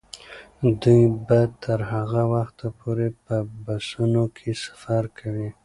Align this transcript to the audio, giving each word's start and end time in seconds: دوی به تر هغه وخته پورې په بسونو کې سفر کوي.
دوی 0.81 1.03
به 1.27 1.39
تر 1.63 1.79
هغه 1.91 2.23
وخته 2.33 2.67
پورې 2.79 3.07
په 3.25 3.35
بسونو 3.65 4.23
کې 4.37 4.51
سفر 4.65 5.03
کوي. 5.17 5.49